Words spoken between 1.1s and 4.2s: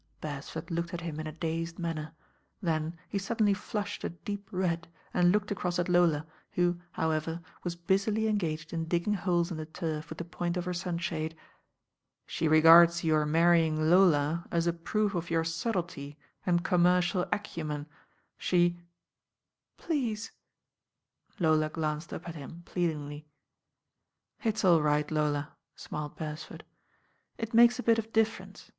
in a dazed manner, then he suddenly flushed a